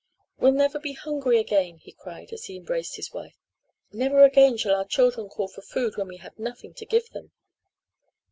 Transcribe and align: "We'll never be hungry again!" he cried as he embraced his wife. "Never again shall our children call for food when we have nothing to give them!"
"We'll 0.39 0.53
never 0.53 0.79
be 0.79 0.93
hungry 0.93 1.37
again!" 1.37 1.77
he 1.77 1.91
cried 1.91 2.33
as 2.33 2.45
he 2.45 2.57
embraced 2.57 2.95
his 2.95 3.13
wife. 3.13 3.35
"Never 3.91 4.23
again 4.23 4.57
shall 4.57 4.73
our 4.73 4.83
children 4.85 5.29
call 5.29 5.47
for 5.47 5.61
food 5.61 5.95
when 5.95 6.07
we 6.07 6.17
have 6.17 6.39
nothing 6.39 6.73
to 6.73 6.87
give 6.87 7.11
them!" 7.11 7.31